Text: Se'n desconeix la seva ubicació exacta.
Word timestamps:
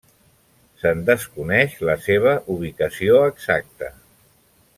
Se'n 0.83 1.03
desconeix 1.09 1.75
la 1.89 1.97
seva 2.07 2.33
ubicació 2.57 3.21
exacta. 3.33 3.93